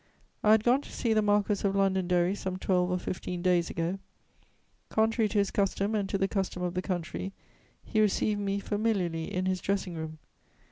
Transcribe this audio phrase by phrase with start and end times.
[0.43, 3.99] I had gone to see the Marquess of Londonderry, some twelve or fifteen days ago.
[4.89, 7.33] Contrary to his custom and to the custom of the country,
[7.83, 10.17] he received me familiarly in his dressing room.